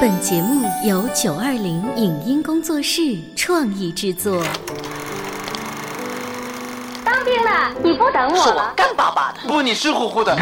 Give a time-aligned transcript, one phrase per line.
[0.00, 4.42] 本节目由九二零影音工作室创意制作。
[7.04, 8.72] 当兵了，你不等我是我了？
[8.76, 10.36] 干巴巴的，不，你湿乎乎的。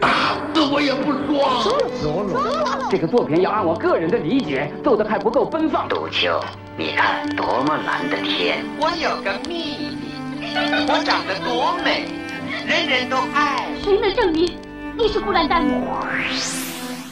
[0.00, 0.08] 打
[0.54, 2.88] 死我也不说。
[2.90, 5.88] 这个作品要按我个人的理解做的还不够奔放。
[5.88, 6.40] 杜秋，
[6.76, 8.64] 你看多么蓝的天！
[8.80, 9.94] 我有个秘
[10.38, 10.54] 密，
[10.88, 12.06] 我长得多美，
[12.66, 13.66] 人人都爱。
[13.82, 14.58] 谁能证明
[14.98, 15.84] 你是孤兰丹女？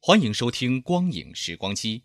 [0.00, 1.98] 欢迎收听《光影时光机》。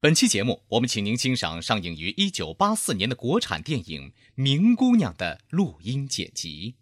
[0.00, 6.74] 本期节目，我们请您欣赏上映于一九八四年的国产电影《明姑娘》的录音剪辑。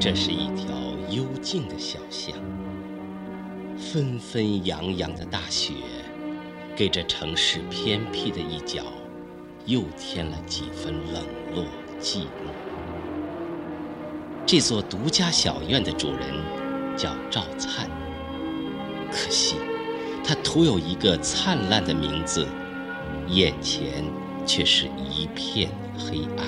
[0.00, 0.74] 这是一条
[1.10, 2.34] 幽静的小巷，
[3.78, 5.74] 纷纷扬扬的大雪，
[6.76, 8.82] 给这城市偏僻的一角，
[9.64, 11.24] 又添了几分冷
[11.54, 11.64] 落
[11.98, 12.52] 寂寞。
[14.44, 16.20] 这座独家小院的主人
[16.94, 17.88] 叫赵灿，
[19.10, 19.56] 可惜
[20.22, 22.46] 他徒有一个灿烂的名字，
[23.28, 24.04] 眼前
[24.44, 26.46] 却是一片黑暗。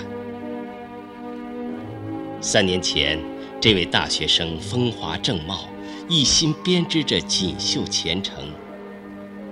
[2.42, 3.18] 三年前，
[3.60, 5.64] 这位大学生风华正茂，
[6.06, 8.52] 一心编织着锦绣前程，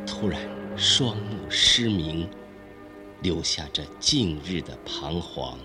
[0.06, 0.40] 突然
[0.78, 2.28] 双目失明，
[3.22, 5.58] 留下着近日的彷徨、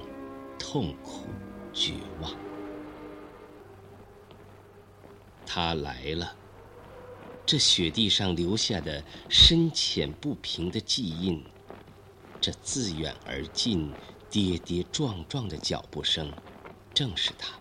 [0.57, 1.25] 痛苦、
[1.73, 2.31] 绝望。
[5.45, 6.33] 他来了，
[7.45, 11.43] 这雪地上留下的深浅不平的记印，
[12.39, 13.91] 这自远而近、
[14.29, 16.31] 跌跌撞撞的脚步声，
[16.93, 17.59] 正是他。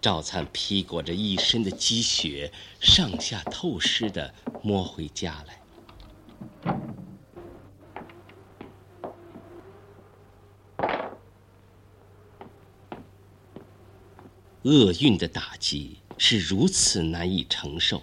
[0.00, 5.60] 赵灿披裹着一身的积雪，上下透湿的摸回家来。
[14.62, 18.02] 厄运的打击是如此难以承受，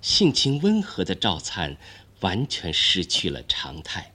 [0.00, 1.76] 性情温和的赵灿
[2.20, 4.12] 完全失去了常态。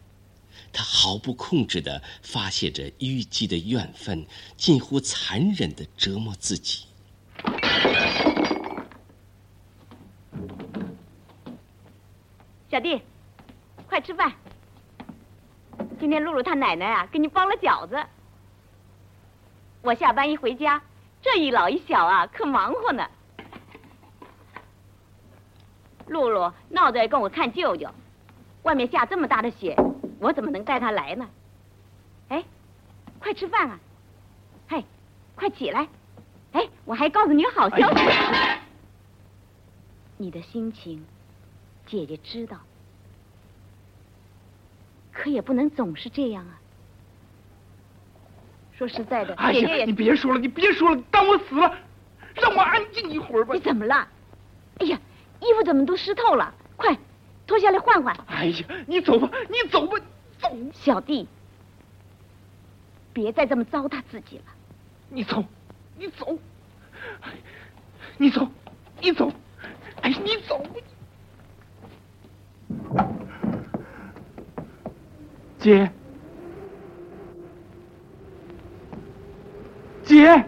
[0.73, 4.25] 他毫不控制地发泄着淤积的怨愤，
[4.57, 6.85] 近乎残忍地折磨自己。
[12.71, 13.01] 小弟，
[13.91, 14.31] 快吃饭。
[15.99, 18.01] 今天露露她奶奶啊，给你包了饺子。
[19.81, 20.81] 我下班一回家，
[21.21, 23.05] 这一老一小啊，可忙活呢。
[26.07, 27.89] 露露闹着要跟我看舅舅，
[28.63, 29.75] 外面下这么大的雪，
[30.21, 31.29] 我怎么能带她来呢？
[32.29, 32.45] 哎，
[33.19, 33.79] 快吃饭啊！
[34.69, 34.85] 嘿，
[35.35, 35.85] 快起来！
[36.53, 38.01] 哎，我还告诉你个好消息。
[40.15, 41.05] 你的心情，
[41.85, 42.57] 姐姐知道，
[45.11, 46.59] 可也不能总是这样啊。
[48.71, 51.77] 说实在的，哎呀，姐姐也你别说了，你别说了，当我死了，
[52.33, 53.59] 让我安静一会儿吧你。
[53.59, 54.07] 怎么了？
[54.79, 54.99] 哎呀，
[55.39, 56.53] 衣服怎么都湿透了？
[56.75, 56.97] 快
[57.45, 58.15] 脱下来换换。
[58.27, 59.99] 哎呀，你走吧，你走吧，
[60.39, 61.27] 走，小弟，
[63.13, 64.45] 别再这么糟蹋自己了。
[65.09, 65.43] 你走，
[65.97, 66.39] 你走，
[67.21, 67.29] 哎
[68.17, 68.47] 你走，
[68.99, 69.31] 你走，
[70.01, 70.65] 哎，你走。
[75.61, 75.91] 姐，
[80.03, 80.43] 姐，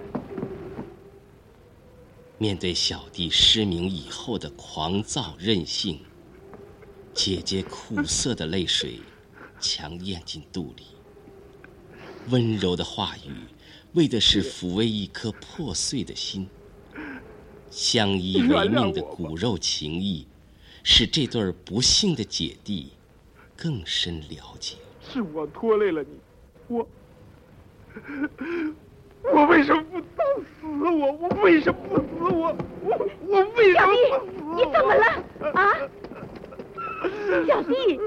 [2.40, 6.00] 面对小弟失明以后的狂躁任性，
[7.13, 9.01] 姐姐苦涩的泪水
[9.59, 10.84] 强咽进肚里，
[12.30, 13.30] 温柔的话语
[13.94, 16.50] 为的是抚慰一颗破碎的心。
[17.69, 20.25] 相依为命的骨肉情谊，
[20.83, 22.94] 使这对儿不幸的姐弟
[23.56, 24.75] 更深了解。
[25.09, 26.09] 是我拖累了你，
[26.67, 26.88] 我，
[29.31, 31.11] 我为什么不早死我？
[31.11, 32.55] 我为什么不死我？
[32.81, 34.55] 我我为什小么弟不死我？
[34.55, 35.05] 你怎么了
[35.53, 35.59] 啊？
[37.45, 38.00] 小弟，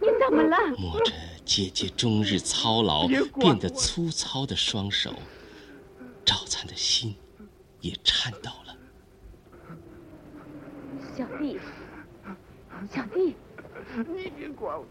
[0.00, 0.56] 你怎么了？
[0.78, 1.12] 摸着
[1.44, 5.12] 姐姐终日操劳变得粗糙的双手，
[6.24, 7.14] 赵灿的心
[7.80, 8.76] 也颤抖了。
[11.14, 11.58] 小弟，
[12.90, 13.36] 小弟，
[14.08, 14.84] 你别管我。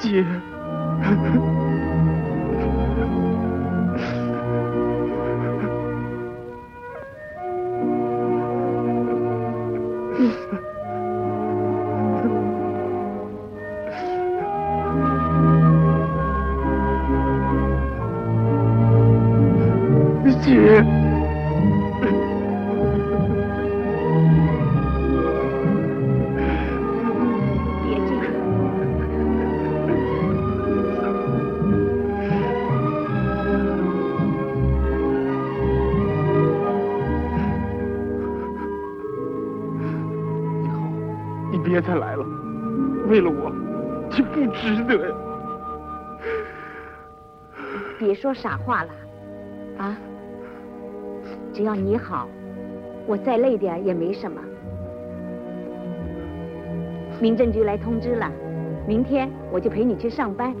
[0.00, 0.24] 姐。
[48.32, 48.90] 说傻话了，
[49.76, 49.98] 啊！
[51.52, 52.26] 只要你好，
[53.06, 54.40] 我再累点也没什么。
[57.20, 58.32] 民政局来通知了，
[58.88, 60.54] 明天我就陪你去上班。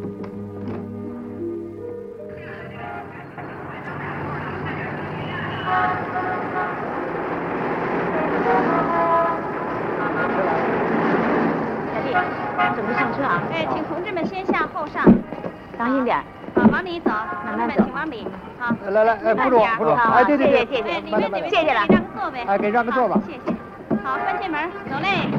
[16.82, 17.12] 往里走，
[17.46, 18.26] 同志们请往里。
[18.58, 21.42] 好，来来，哎，扶住，扶住，好哎，对对对，谢谢哎，里慢点慢点。
[21.42, 22.40] 面谢谢了让个座位？
[22.42, 23.14] 哎给让个座吧。
[23.14, 23.52] 好谢谢。
[24.02, 25.30] 好，关前门，走嘞。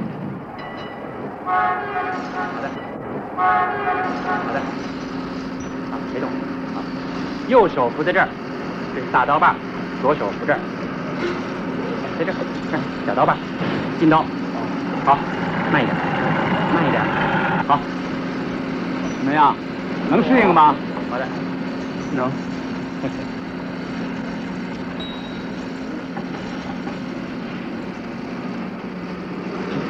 [1.43, 1.51] 好
[2.63, 2.69] 的，
[3.35, 3.43] 好
[4.53, 4.59] 的，
[5.91, 6.29] 好，别动，
[6.73, 6.81] 好，
[7.49, 8.27] 右手扶在这儿，
[8.95, 9.53] 这是大刀把，
[10.01, 10.59] 左手扶这儿，
[12.17, 12.35] 在这儿，
[12.71, 13.35] 这儿小刀把，
[13.99, 14.23] 金刀，
[15.03, 15.17] 好，
[15.73, 15.93] 慢一点，
[16.73, 17.03] 慢一点，
[17.67, 17.77] 好，
[19.19, 19.53] 怎么样？
[20.09, 20.75] 能适应吗？
[21.09, 21.27] 好的，
[22.15, 22.31] 能。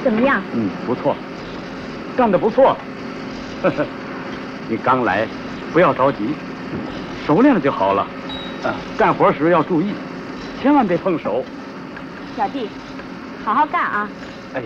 [0.04, 0.42] 怎么样？
[0.54, 1.15] 嗯，不错，
[2.15, 2.77] 干得不错。
[3.62, 3.86] 呵呵，
[4.68, 5.27] 你刚来，
[5.71, 6.36] 不要着急，
[7.25, 8.01] 熟练了就好了。
[8.63, 9.94] 啊，干活时要注意，
[10.62, 11.45] 千万别碰手。
[12.36, 12.68] 小弟，
[13.45, 14.10] 好好干啊！
[14.56, 14.63] 哎，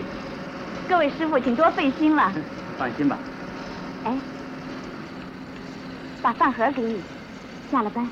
[0.88, 2.32] 各位师傅，请多费心了。
[2.76, 3.16] 放心吧。
[4.04, 4.12] 哎，
[6.28, 7.00] 把饭盒给你，
[7.72, 8.06] 下了班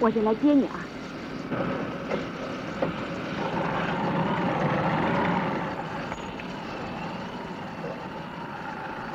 [0.00, 0.80] 我就来接你啊。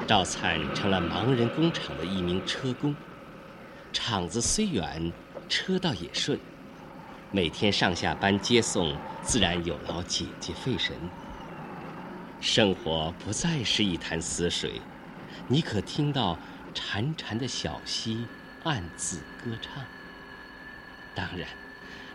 [0.07, 2.95] 赵灿成了盲人工厂的一名车工，
[3.91, 5.11] 厂子虽远，
[5.49, 6.39] 车道也顺，
[7.31, 10.95] 每天上下班接送，自然有劳姐姐费神。
[12.39, 14.79] 生活不再是一潭死水，
[15.49, 16.37] 你可听到
[16.75, 18.27] 潺潺的小溪
[18.63, 19.81] 暗自歌唱。
[21.15, 21.47] 当然，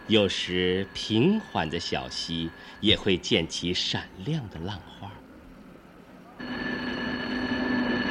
[0.07, 5.11] 有时平缓的小溪也会溅起闪亮的浪花。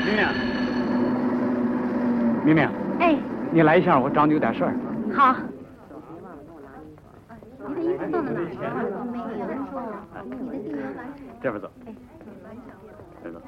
[0.03, 0.25] 明明，
[2.43, 2.67] 明明，
[2.99, 3.15] 哎，
[3.51, 4.75] 你来一下，我找你有点事儿。
[5.15, 5.35] 好，
[11.41, 11.71] 这边走，
[13.23, 13.41] 这边走。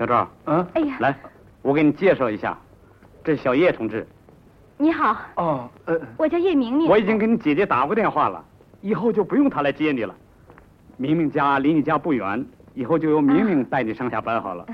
[0.00, 1.14] 小赵，嗯，哎呀，来，
[1.60, 2.58] 我给你介绍一下，
[3.22, 4.06] 这是小叶同志。
[4.78, 6.88] 你好，哦，呃，我叫叶明明。
[6.88, 8.42] 我已经给你姐姐打过电话了，
[8.80, 10.16] 以后就不用她来接你了。
[10.96, 12.42] 明明家离你家不远，
[12.72, 14.66] 以后就由明明带你上下班好了。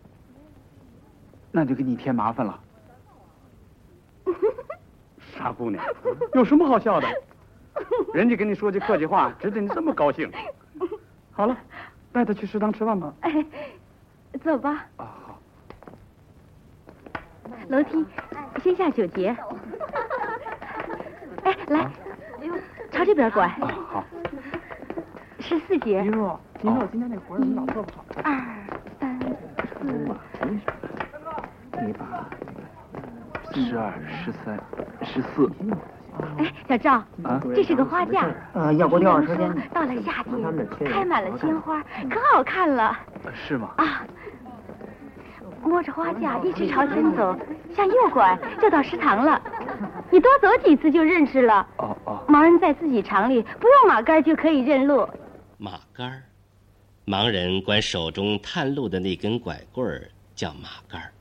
[1.52, 2.58] 那就给你添麻烦了。
[5.36, 5.84] 傻姑娘，
[6.32, 7.08] 有什么好笑的？
[8.14, 10.32] 人家跟你说句客气话，值得你这么高兴。
[11.32, 11.54] 好了，
[12.12, 13.12] 带她去食堂吃饭吧。
[13.20, 13.44] 哎，
[14.38, 15.38] 走吧，啊，好。
[17.68, 18.04] 楼梯，
[18.62, 19.36] 先下九节。
[21.44, 21.90] 哎，来，
[22.90, 23.46] 朝这边拐。
[23.46, 24.04] 啊，好。
[25.38, 26.02] 十四节。
[26.02, 28.04] 金若，金若，今天那活儿怎么老做不好？
[28.22, 28.34] 二
[29.00, 29.84] 三四，
[31.84, 32.26] 你把
[33.52, 34.58] 十二、十三、
[35.02, 35.50] 十四。
[36.38, 36.92] 哎，小赵，
[37.24, 38.28] 啊这是个花架。
[38.54, 39.54] 呃，要不六二十天。
[39.72, 42.96] 到了夏天，开满了鲜花，可好看了
[43.34, 43.70] 是吗？
[43.76, 44.04] 啊！
[45.62, 47.36] 摸着花架一直朝前走，
[47.74, 49.40] 向右拐就到食堂了。
[50.10, 51.66] 你多走几次就认识了。
[51.78, 55.08] 哦哦，盲人在自己厂里不用马杆就可以认路。
[55.56, 56.22] 马杆，
[57.06, 61.12] 盲人管手中探路的那根拐棍儿叫马杆儿，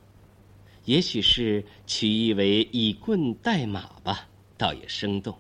[0.86, 4.22] 也许是取意为以棍代马吧，
[4.58, 5.38] 倒也生动。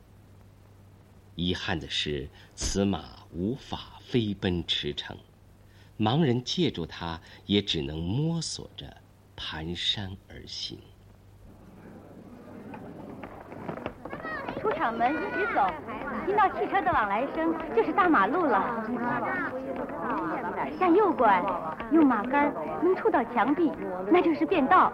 [1.35, 3.03] 遗憾的是，此马
[3.33, 5.15] 无法飞奔驰骋，
[6.01, 8.87] 盲人借助它，也只能摸索着
[9.37, 10.79] 蹒跚而行。
[14.59, 15.67] 出出厂门一直走，
[16.25, 18.83] 听到汽车的往来声就是大马路了。
[20.79, 21.43] 向右拐，
[21.91, 23.71] 用马杆能触到墙壁，
[24.09, 24.91] 那就是便道。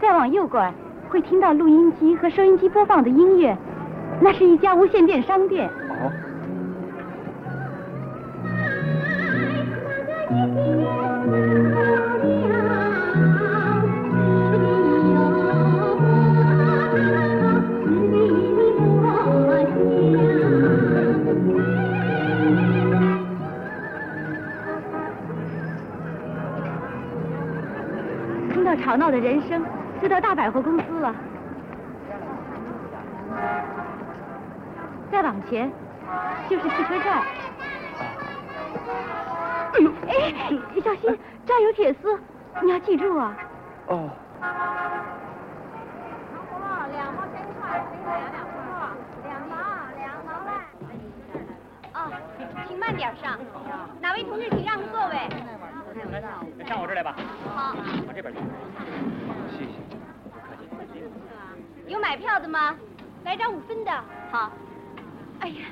[0.00, 0.72] 再往右拐，
[1.10, 3.56] 会听到录音机和收音机播放的音乐，
[4.22, 5.68] 那是一家无线电商店。
[5.68, 6.10] 哦。
[28.82, 29.64] 吵闹的人生，
[30.00, 31.14] 就到大百货公司了。
[35.10, 35.70] 再往前，
[36.48, 37.22] 就是汽车站。
[39.74, 42.18] 哎呦，哎，小心，这儿有铁丝，
[42.62, 43.36] 你要记住啊。
[43.86, 44.10] 哦。
[46.90, 48.58] 两毛钱一块，两毛，
[49.24, 49.54] 两毛，
[49.96, 50.48] 两毛半。
[51.94, 51.96] 哦，
[52.66, 53.38] 请慢点上，
[54.00, 55.28] 哪位同志请让个座位。
[56.20, 57.16] 来，上我这儿来吧。
[57.54, 57.74] 好，
[58.06, 58.40] 往这边去。
[59.56, 59.72] 谢谢。
[60.68, 61.02] 不客气。
[61.86, 62.76] 有买票的吗？
[63.24, 63.90] 来张五分的。
[64.30, 64.52] 好。
[65.40, 65.66] 哎呀，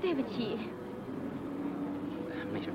[0.00, 0.58] 对不起。
[2.52, 2.70] 没事。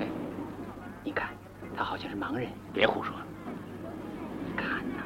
[0.00, 0.06] 哎，
[1.02, 1.30] 你看，
[1.76, 3.14] 他好像是盲人，别胡说。
[4.44, 5.02] 你看呐，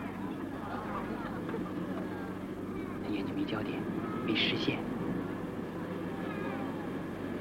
[3.04, 3.78] 他眼睛没焦点，
[4.26, 4.78] 没视线，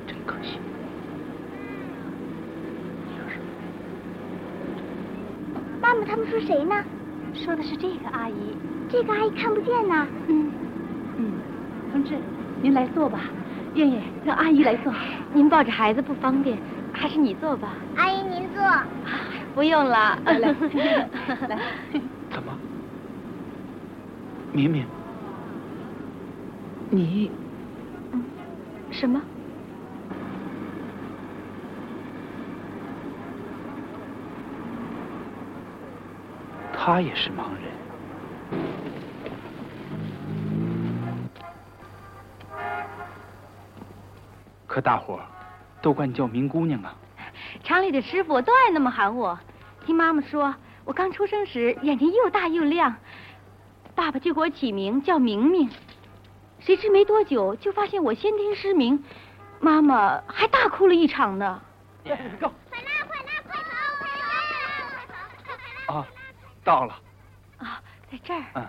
[0.06, 0.60] 真可惜。
[6.08, 6.76] 他们说谁呢？
[7.34, 8.34] 说的是这个阿姨。
[8.90, 10.08] 这个阿姨看不见呢。
[10.28, 10.52] 嗯
[11.18, 11.32] 嗯，
[11.92, 12.16] 同志，
[12.62, 13.22] 您来坐吧。
[13.74, 14.94] 燕燕，让阿姨来坐。
[15.34, 16.58] 您抱着孩子不方便，
[16.94, 17.74] 还是你坐吧。
[17.98, 18.64] 阿姨您坐。
[19.54, 20.38] 不用了，来
[21.50, 21.60] 来。
[22.30, 22.58] 怎么？
[24.54, 24.86] 明明，
[26.90, 27.30] 你
[28.92, 29.22] 什么？
[36.86, 37.64] 他也是盲人。
[44.68, 45.26] 可大伙儿
[45.82, 46.96] 都管你叫明姑娘啊。
[47.64, 49.40] 厂里的师傅都爱那么喊我。
[49.84, 52.96] 听妈妈说，我刚出生时眼睛又大又亮，
[53.96, 55.68] 爸爸就给我起名叫明明。
[56.60, 59.04] 谁知没多久就发现我先天失明，
[59.60, 61.60] 妈妈还大哭了一场呢。
[62.40, 62.54] 够。
[62.70, 64.08] 快拉，快拉，快跑，快
[65.08, 65.16] 跑，
[65.48, 65.94] 快跑！
[65.96, 66.06] 啊，
[66.66, 67.02] 到了。
[67.60, 67.82] 啊，
[68.12, 68.44] 在这儿。
[68.56, 68.66] 嗯。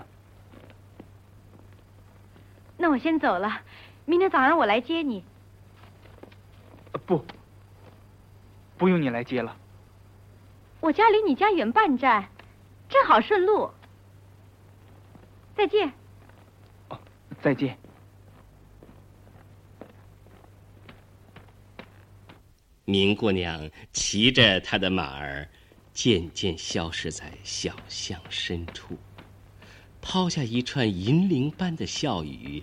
[2.76, 3.60] 那我先走了，
[4.04, 5.24] 明天早上我来接你。
[7.06, 7.24] 不，
[8.76, 9.56] 不用你来接了。
[10.80, 12.28] 我家离你家远半站，
[12.88, 13.70] 正好顺路。
[15.56, 15.90] 再见。
[16.90, 17.00] 哦，
[17.40, 17.76] 再见。
[22.84, 25.48] 明姑娘骑着她的马儿，
[25.96, 28.98] 渐渐消失在小巷深处，
[30.02, 32.62] 抛下一串银铃般的笑语，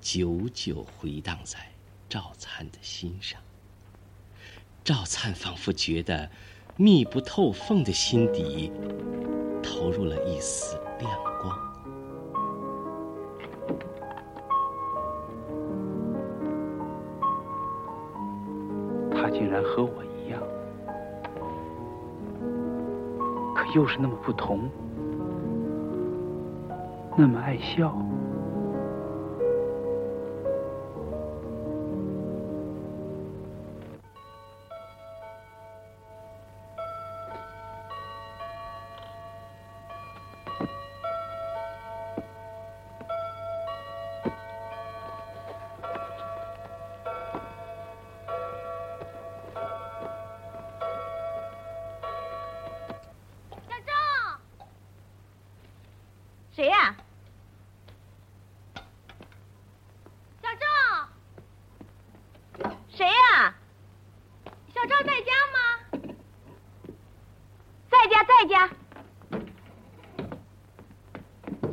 [0.00, 1.60] 久久回荡在
[2.08, 3.40] 赵灿的心上。
[4.82, 6.28] 赵灿仿佛觉得
[6.76, 8.72] 密不透风的心底
[9.62, 11.56] 投入了一丝亮光。
[19.12, 20.04] 他竟然和我
[23.74, 24.68] 又是那么不同，
[27.16, 27.94] 那么爱笑。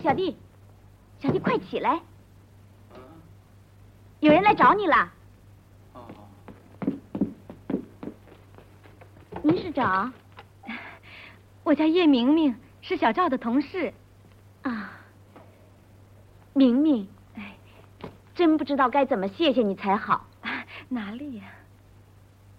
[0.07, 0.37] 小弟，
[1.19, 1.99] 小弟，快起来！
[4.21, 5.11] 有人来找你了。
[9.43, 10.09] 您是找？
[11.63, 13.93] 我叫叶明明，是小赵的同事。
[14.61, 14.93] 啊，
[16.53, 17.57] 明明，哎，
[18.33, 20.25] 真不知道该怎么谢谢你才好。
[20.87, 21.43] 哪里呀？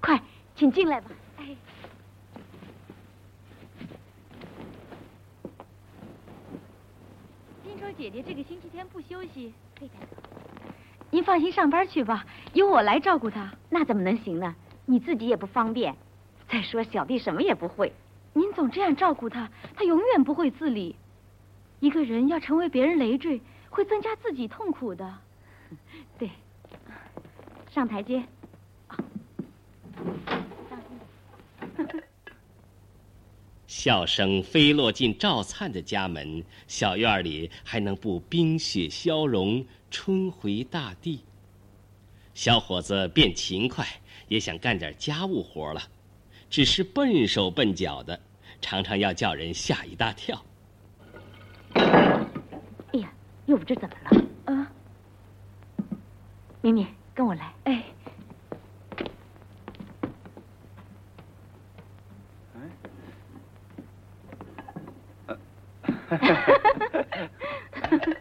[0.02, 0.22] 快，
[0.54, 1.10] 请进来吧。
[1.38, 1.56] 哎，
[7.88, 10.22] 说姐姐这个星期天不休息，可以带走。
[11.10, 13.50] 您放心上班去吧，由我来照顾她。
[13.70, 14.54] 那怎么能行呢？
[14.84, 15.96] 你自己也不方便。
[16.50, 17.90] 再说小弟什么也不会，
[18.34, 20.96] 您总这样照顾他，他永远不会自理。
[21.80, 23.40] 一个人要成为别人累赘，
[23.70, 25.14] 会增加自己痛苦的。
[26.18, 26.28] 对，
[27.70, 28.22] 上台阶。
[33.88, 41.24] 笑声飞落进赵灿的家门，小院里还能不冰雪消融，春回大地。
[42.34, 43.86] 小伙子变勤快，
[44.28, 45.80] 也想干点家务活了。
[46.50, 48.20] 只是笨手笨脚的，
[48.60, 50.44] 常常要叫人吓一大跳。
[51.72, 53.10] 哎呀，
[53.46, 54.52] 又不知怎么了？
[54.52, 54.70] 啊，
[56.60, 57.54] 明明，跟我来。
[57.64, 57.82] 哎。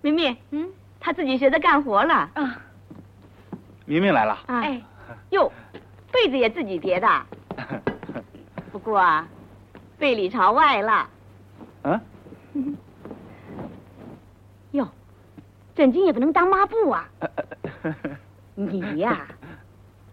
[0.00, 0.68] 明明，嗯，
[1.00, 2.14] 他自己学着干活了。
[2.34, 2.62] 啊。
[3.84, 4.38] 明明来了。
[4.46, 4.80] 哎，
[5.30, 5.50] 哟。
[6.10, 7.06] 被子也自己叠的，
[8.72, 9.28] 不过啊，
[9.98, 11.10] 背里朝外了。
[11.82, 12.00] 嗯。
[14.72, 14.88] 哟，
[15.76, 17.06] 枕巾也不能当抹布啊。
[18.56, 19.26] 你呀，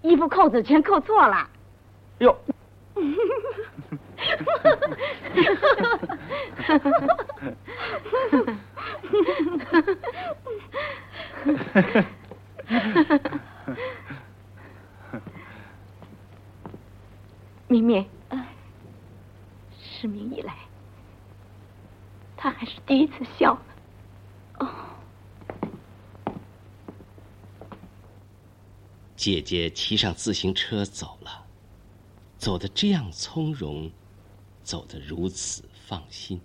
[0.02, 1.50] 衣服扣子全扣错了。
[2.20, 2.38] 哟。
[17.68, 18.08] 明明，
[19.82, 20.56] 失明以来，
[22.38, 23.58] 他还是第一次笑。
[24.60, 24.68] 哦，
[29.16, 31.46] 姐姐骑上自行车走了，
[32.38, 33.92] 走得这样从容，
[34.66, 36.42] 走得如此放心。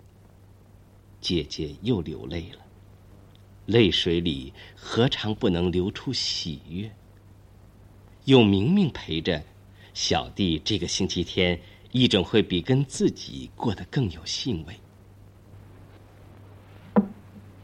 [1.19, 2.59] 姐姐又流泪了，
[3.65, 6.89] 泪水里何尝不能流出喜悦？
[8.25, 9.43] 有明明陪着。
[9.93, 11.59] 小弟这个星期天，
[11.91, 14.75] 一准会比跟自己过得更有兴味。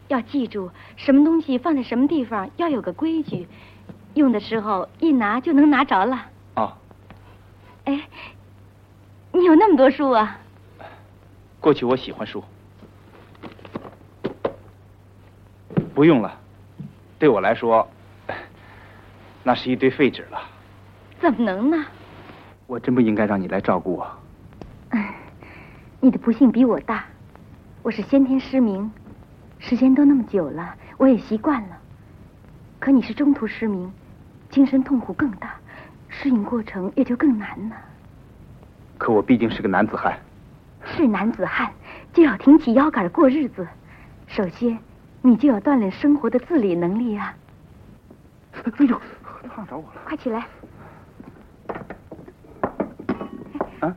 [0.08, 3.48] 要记住，什么东西放在什么地方，要有个规矩，
[4.16, 6.30] 用的时候一拿就能拿着了。
[6.56, 6.74] 哦。
[7.86, 8.10] 哎，
[9.32, 10.40] 你有那么多书啊？
[11.60, 12.44] 过去我喜欢书，
[15.94, 16.40] 不用了，
[17.20, 17.88] 对我来说，
[19.44, 20.40] 那是一堆废纸了。
[21.20, 21.86] 怎么能呢？
[22.68, 24.08] 我真不应该让你来照顾我。
[26.00, 27.06] 你的不幸比我大，
[27.82, 28.90] 我是先天失明，
[29.58, 31.78] 时间都那么久了，我也习惯了。
[32.80, 33.92] 可你是中途失明，
[34.50, 35.56] 精神痛苦更大，
[36.08, 37.76] 适应过程也就更难呢。
[38.98, 40.18] 可我毕竟是个男子汉。
[40.96, 41.72] 是男子汉，
[42.14, 43.68] 就要挺起腰杆过日子。
[44.28, 44.78] 首先，
[45.22, 47.36] 你就要锻炼生活的自理能力啊。
[48.54, 49.00] 哎呦，
[49.54, 50.02] 烫着我了！
[50.06, 50.46] 快起来。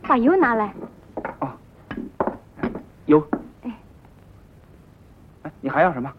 [0.02, 0.74] 把油拿来。
[1.40, 1.50] 哦，
[3.06, 3.26] 油。
[3.62, 3.72] 哎，
[5.42, 6.12] 哎，你还要什么？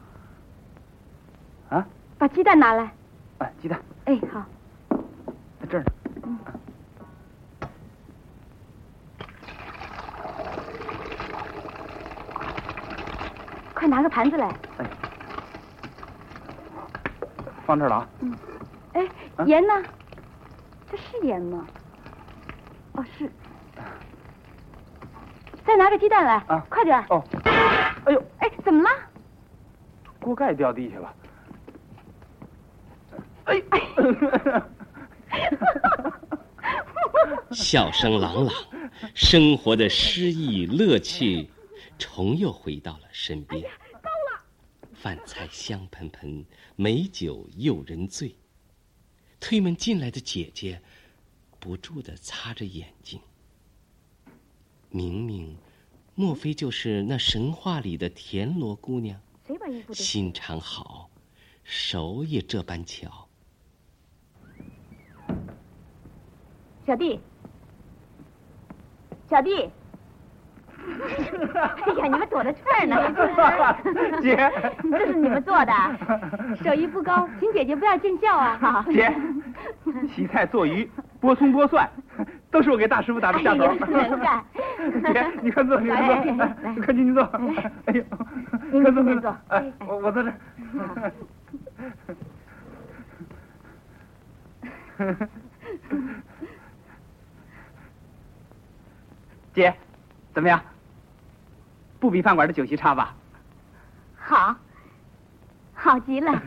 [1.70, 1.86] 啊？
[2.18, 2.92] 把鸡蛋拿来。
[3.38, 3.80] 哎，鸡蛋。
[4.06, 4.44] 哎，好。
[4.90, 5.92] 在这儿呢。
[6.24, 6.38] 嗯。
[13.82, 14.48] 快拿个盘子来。
[14.78, 14.86] 哎。
[17.66, 18.08] 放这儿了啊。
[18.20, 18.32] 嗯。
[18.94, 19.08] 哎，
[19.48, 19.74] 盐呢？
[20.88, 21.66] 这是盐吗？
[22.92, 23.28] 哦，是。
[25.66, 26.64] 再拿个鸡蛋来啊！
[26.70, 27.04] 快点！
[27.10, 27.24] 哦，
[28.06, 28.90] 哎呦，哎，怎么了？
[30.20, 31.12] 锅盖掉地下了。
[33.46, 33.82] 哎哎！
[37.50, 38.54] 笑声朗朗，
[39.16, 41.50] 生活的诗意乐趣，
[42.02, 43.62] 重又回到了身边。
[43.62, 44.44] 够了！
[44.96, 46.44] 饭菜香喷喷，
[46.76, 48.36] 美酒诱人醉。
[49.40, 50.82] 推门进来的姐姐，
[51.60, 53.22] 不住的擦着眼睛。
[54.90, 55.56] 明明，
[56.16, 59.22] 莫非就是那神话里的田螺姑娘？
[59.46, 59.94] 谁把衣服？
[59.94, 61.12] 心肠好，
[61.64, 63.28] 手也这般巧。
[66.88, 67.20] 小弟，
[69.30, 69.70] 小弟，
[72.02, 72.96] 哎呀，你们躲着气儿呢。
[74.22, 74.52] 姐，
[74.92, 75.74] 这是你们做的，
[76.64, 78.58] 手艺不高，请姐姐不要见笑啊。
[78.62, 79.14] 好，姐，
[80.10, 80.90] 洗菜做鱼，
[81.22, 81.90] 剥葱剥蒜。
[82.52, 83.74] 都是我给大师傅打的下手。
[83.74, 84.44] 能干。
[85.14, 86.46] 姐，你快坐，你快坐，来，
[86.84, 87.24] 快进去坐。
[87.86, 88.04] 哎呦，
[88.84, 89.38] 快坐，快坐。
[89.48, 90.32] 哎，我我坐这。
[99.54, 99.74] 姐，
[100.34, 100.62] 怎么样？
[102.02, 103.16] 不比饭馆的酒席差吧？
[104.16, 104.56] 好，
[105.72, 106.32] 好极了。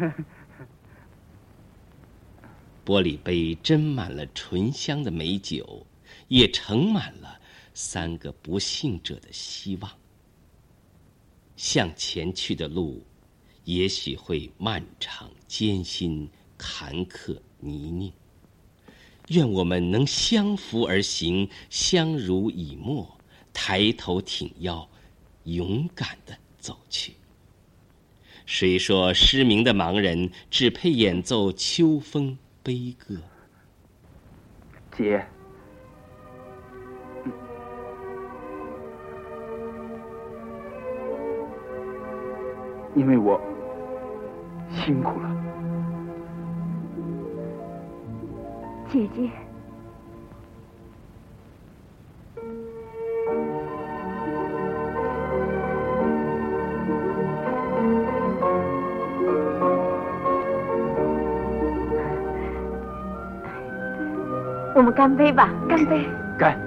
[2.84, 5.86] 玻璃杯斟满了醇香的美酒，
[6.26, 7.40] 也盛满了
[7.72, 9.88] 三个不幸者的希望。
[11.54, 13.06] 向前去的路，
[13.62, 18.12] 也许会漫长、艰辛、坎坷、泥泞。
[19.28, 23.16] 愿我们能相扶而行，相濡以沫，
[23.52, 24.86] 抬头挺腰，
[25.44, 27.14] 勇敢的走去。
[28.46, 33.16] 谁说失明的盲人只配演奏秋风悲歌？
[34.96, 35.26] 姐，
[42.94, 43.40] 因为我
[44.70, 45.30] 辛苦了。
[48.92, 49.28] 姐姐，
[64.94, 65.48] 干杯吧！
[65.68, 66.09] 干杯！
[66.38, 66.57] 干！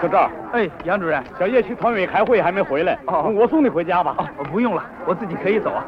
[0.00, 4.16] 小赵，哎，杨主任，小叶去团委开会还没回来，哦我送你回家吧。
[4.18, 5.84] 哦，不用了，我自己可以走啊。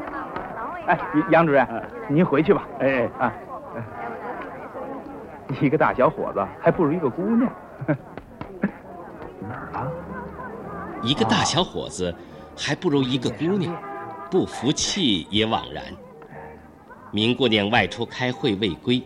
[0.86, 0.98] 哎，
[1.30, 1.66] 杨主任，
[2.08, 2.62] 您回去吧。
[2.78, 3.32] 哎啊，
[5.60, 7.50] 一个大小伙子还不如一个姑娘。
[11.04, 12.14] 一个大小伙子
[12.56, 13.76] 还不如一个姑娘，
[14.30, 15.84] 不服气也枉然。
[17.12, 19.02] 明姑娘外出开会未归。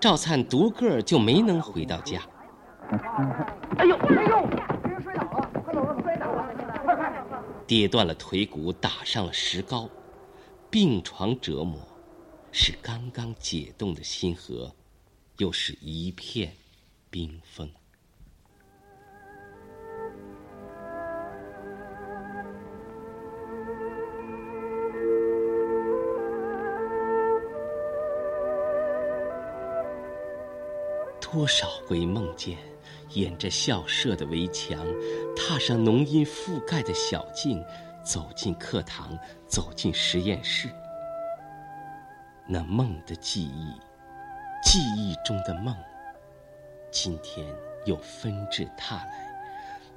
[0.00, 2.20] 赵灿独个儿就没能回到家。
[3.78, 4.48] 哎呦，哎呦！
[7.66, 9.88] 跌断了腿骨，打上了石膏，
[10.70, 11.80] 病床折磨，
[12.52, 14.72] 使刚刚解冻的心河，
[15.38, 16.52] 又是一片
[17.10, 17.68] 冰封。
[31.36, 32.56] 多少回梦见，
[33.10, 34.78] 沿着校舍的围墙，
[35.36, 37.62] 踏上浓荫覆盖的小径，
[38.02, 40.66] 走进课堂，走进实验室。
[42.46, 43.74] 那梦的记忆，
[44.64, 45.76] 记忆中的梦，
[46.90, 47.46] 今天
[47.84, 49.36] 又纷至沓来，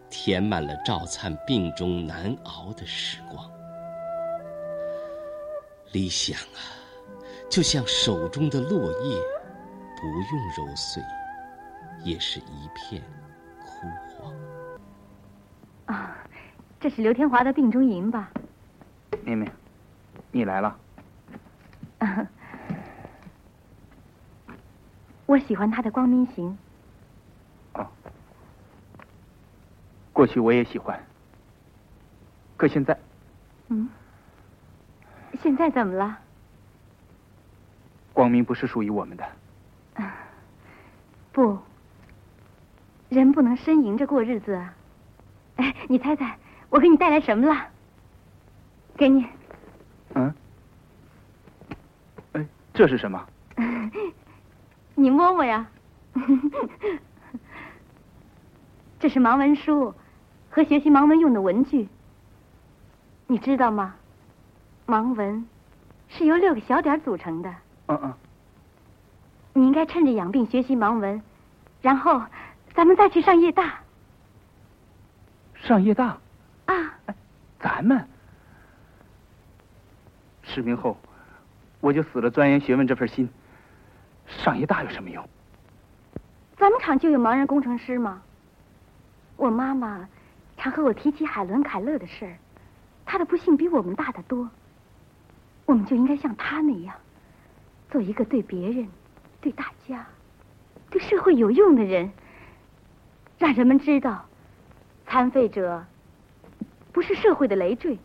[0.10, 3.49] 填满了赵灿病中难熬的时光。
[5.93, 6.60] 理想啊，
[7.49, 9.17] 就像手中的落叶，
[10.02, 11.02] 不用揉碎。
[12.03, 13.03] 也是一片
[13.59, 14.33] 枯黄。
[15.85, 16.15] 啊，
[16.79, 18.31] 这是刘天华的病中吟吧？
[19.23, 19.51] 明明，
[20.31, 20.77] 你来了。
[25.25, 26.57] 我喜欢他的《光明行》。
[27.81, 27.88] 哦，
[30.12, 30.99] 过去我也喜欢，
[32.57, 32.97] 可现在，
[33.67, 33.88] 嗯，
[35.41, 36.17] 现在怎么了？
[38.13, 39.25] 光明不是属于我们的。
[41.31, 41.57] 不。
[43.10, 44.74] 人不能呻吟着过日子啊！
[45.58, 46.38] 哎，你猜猜，
[46.69, 47.67] 我给你带来什么了？
[48.95, 49.26] 给你。
[50.13, 50.34] 嗯。
[52.34, 53.26] 哎，这是什么？
[54.95, 55.67] 你摸摸呀。
[59.00, 59.93] 这是盲文书，
[60.50, 61.88] 和学习盲文用的文具。
[63.28, 63.95] 你知道吗？
[64.86, 65.45] 盲文
[66.10, 67.50] 是由六个小点组成的。
[67.88, 68.13] 嗯嗯。
[69.54, 71.22] 你应该趁着养病学习盲文，
[71.82, 72.22] 然后。
[72.79, 73.77] 咱们再去上夜大。
[75.53, 76.17] 上夜大？
[76.65, 76.95] 啊！
[77.59, 78.07] 咱们
[80.43, 80.97] 失明后，
[81.81, 83.29] 我就死了钻研学问这份心。
[84.27, 85.27] 上夜大有什么用？
[86.55, 88.21] 咱们厂就有盲人工程师吗？
[89.35, 90.07] 我妈妈
[90.55, 92.37] 常和我提起海伦·凯勒的事儿，
[93.05, 94.49] 她的不幸比我们大得多。
[95.65, 96.95] 我们就应该像她那样，
[97.91, 98.87] 做一个对别人、
[99.41, 100.07] 对大家、
[100.89, 102.09] 对社会有用的人。
[103.39, 104.25] 让人们知道，
[105.08, 105.86] 残废者
[106.91, 107.97] 不是社会的累赘，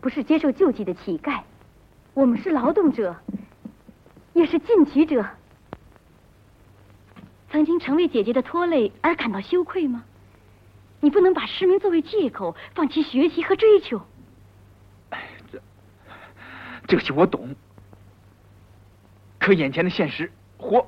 [0.00, 1.40] 不是接受救济的乞丐，
[2.12, 3.16] 我们是劳动者，
[4.34, 5.24] 也是进取者。
[7.50, 10.04] 曾经成为姐姐的拖累而感到羞愧吗？
[11.00, 14.00] 你不能把失明作为借口，放弃学习和追求。
[15.50, 15.60] 这
[16.86, 17.56] 这些我懂，
[19.38, 20.86] 可眼前的现实，活。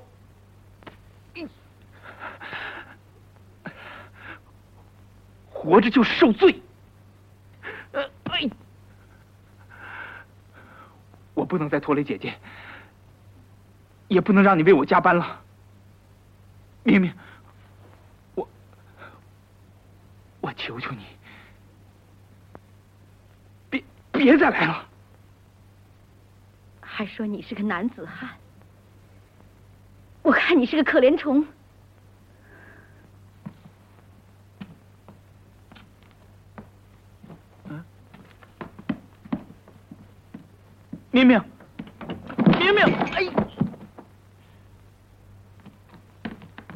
[5.65, 6.61] 活着就是受罪，
[7.93, 8.51] 呃，哎，
[11.33, 12.35] 我不能再拖累姐姐。
[14.09, 15.41] 也不能让你为我加班了。
[16.83, 17.13] 明明，
[18.35, 18.47] 我
[20.43, 21.07] 我求求你，
[23.71, 24.87] 别别再来了。
[26.83, 28.29] 还说你是个男子汉，
[30.23, 31.45] 我看你是个可怜虫。
[41.15, 41.41] 明明，
[42.59, 43.25] 明明，哎，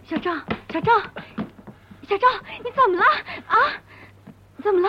[0.04, 0.32] 小赵，
[0.70, 0.92] 小赵，
[2.02, 2.28] 小赵，
[2.62, 3.04] 你怎么了
[3.48, 3.56] 啊？
[4.62, 4.88] 怎么了？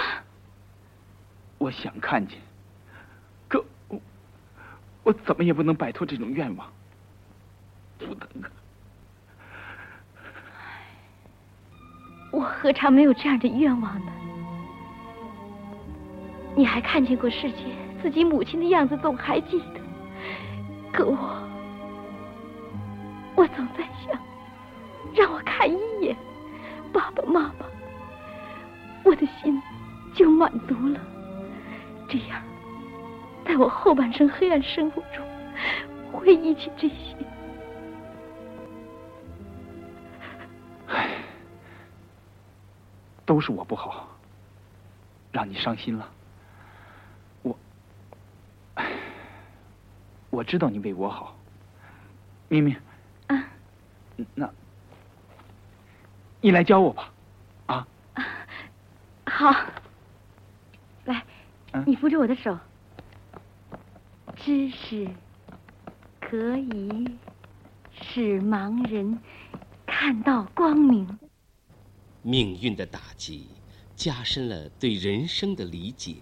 [1.57, 2.38] 我想看见，
[3.47, 3.99] 可我
[5.01, 6.71] 我怎么也不能摆脱这种愿望，
[7.97, 8.51] 不能啊！
[12.31, 14.12] 我何尝没有这样的愿望呢？
[16.55, 17.88] 你还看见过世界？
[18.01, 19.81] 自己母亲的样子总还记得，
[20.91, 21.17] 可我，
[23.35, 24.19] 我总在想，
[25.13, 26.15] 让我看一眼
[26.93, 27.65] 爸爸妈妈，
[29.03, 29.62] 我的心
[30.15, 30.99] 就满足了。
[32.07, 32.41] 这样，
[33.45, 35.23] 在我后半生黑暗生活中，
[36.12, 37.15] 回忆起这些，
[43.25, 44.07] 都是我不好，
[45.31, 46.09] 让你伤心了。
[50.39, 51.38] 我知道你为我好，
[52.47, 52.73] 明明。
[53.28, 53.45] 啊。
[54.36, 54.49] 那，
[56.39, 57.13] 你来教我吧，
[57.65, 57.86] 啊。
[59.25, 59.54] 好。
[61.04, 61.25] 来，
[61.86, 62.58] 你扶着我的手。
[64.38, 65.10] 知识
[66.21, 67.17] 可以
[68.02, 69.19] 使盲人
[69.86, 71.19] 看到光明。
[72.21, 73.49] 命运的打击
[73.93, 76.15] 加深了对人生的理解，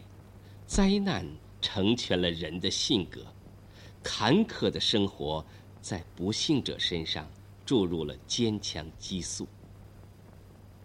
[0.66, 1.24] 灾难
[1.62, 3.22] 成全了人的性格。
[4.10, 5.46] 坎坷的生活，
[5.82, 7.30] 在不幸者身上
[7.66, 9.46] 注入了坚强激素。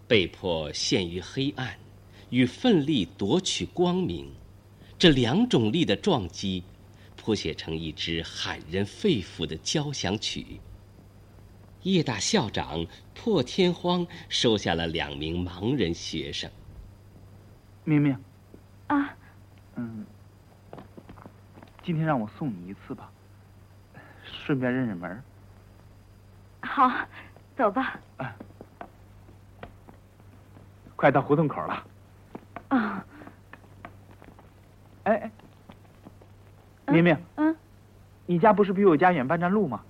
[0.08, 1.78] 被迫陷于黑暗，
[2.30, 4.28] 与奋力夺取光明，
[4.98, 6.64] 这两种力的撞击，
[7.16, 10.58] 谱写成一支撼人肺腑的交响曲。
[11.84, 16.50] 叶大校长破天荒收下了两名盲人学生。
[17.84, 18.16] 明明，
[18.88, 19.16] 啊，
[19.76, 20.04] 嗯。
[21.82, 23.10] 今天让我送你一次吧，
[24.24, 25.22] 顺便认认门。
[26.60, 26.90] 好，
[27.56, 27.98] 走吧。
[28.18, 28.32] 哎，
[30.94, 31.84] 快到胡同口了。
[32.68, 33.04] 啊。
[35.04, 35.30] 哎哎，
[36.86, 37.56] 明明，嗯，
[38.26, 39.82] 你家不是比我家远半站路吗？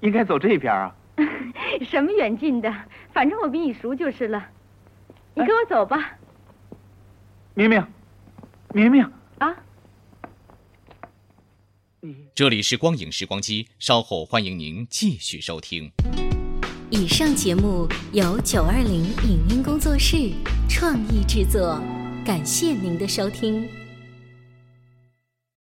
[0.00, 0.94] 应该走这边啊。
[1.80, 2.70] 什么远近的，
[3.12, 4.44] 反正我比你熟就是了。
[5.32, 6.12] 你跟我走吧。
[7.54, 7.86] 明明，
[8.74, 9.10] 明明。
[12.02, 12.06] 啊。
[12.34, 15.90] 这里是光影时光机，稍后欢迎您继续收听。
[16.90, 20.30] 以上节目由九二零影音工作室
[20.68, 21.80] 创意制作，
[22.24, 23.66] 感谢您的收听。